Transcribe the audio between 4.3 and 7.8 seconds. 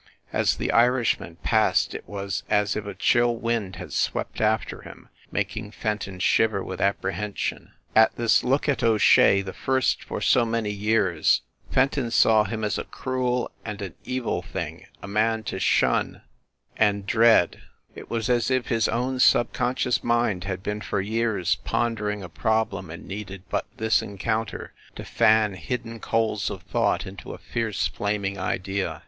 after him, mak ing Fenton shiver with apprehension.